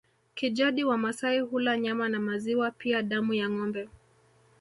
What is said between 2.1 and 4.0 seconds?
maziwa pia damu ya ngombe